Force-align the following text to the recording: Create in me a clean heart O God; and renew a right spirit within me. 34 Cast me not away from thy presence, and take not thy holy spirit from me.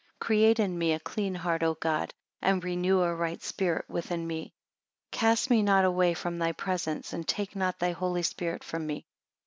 Create 0.19 0.57
in 0.59 0.79
me 0.79 0.93
a 0.93 0.99
clean 0.99 1.35
heart 1.35 1.61
O 1.61 1.75
God; 1.75 2.11
and 2.41 2.63
renew 2.63 3.01
a 3.01 3.13
right 3.13 3.39
spirit 3.39 3.87
within 3.87 4.25
me. 4.25 4.45
34 5.11 5.19
Cast 5.19 5.49
me 5.51 5.61
not 5.61 5.85
away 5.85 6.15
from 6.15 6.39
thy 6.39 6.51
presence, 6.53 7.13
and 7.13 7.27
take 7.27 7.55
not 7.55 7.77
thy 7.77 7.91
holy 7.91 8.23
spirit 8.23 8.63
from 8.63 8.87
me. 8.87 9.05